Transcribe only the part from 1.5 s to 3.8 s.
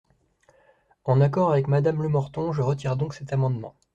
avec Madame Lemorton, je retire donc cet amendement.